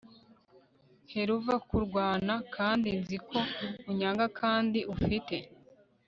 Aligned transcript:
helluva 1.11 1.53
kurwana, 1.67 2.33
kandi 2.55 2.87
nzi 2.99 3.17
ko 3.27 3.39
unyanga 3.89 4.25
kandi 4.39 4.79
ufite 4.93 5.37